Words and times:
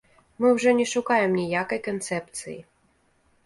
Мы 0.39 0.47
ўжо 0.55 0.73
не 0.79 0.87
шукаем 0.93 1.37
ніякай 1.41 1.85
канцэпцыі. 1.91 2.59